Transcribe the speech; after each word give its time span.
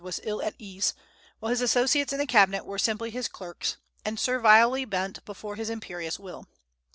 was 0.03 0.19
ill 0.23 0.41
at 0.41 0.55
ease, 0.57 0.95
while 1.39 1.51
his 1.51 1.61
associates 1.61 2.11
in 2.11 2.17
the 2.17 2.25
Cabinet 2.25 2.65
were 2.65 2.79
simply 2.79 3.11
his 3.11 3.27
clerks, 3.27 3.77
and 4.03 4.19
servilely 4.19 4.83
bent 4.83 5.23
before 5.25 5.57
his 5.57 5.69
imperious 5.69 6.17
will. 6.17 6.47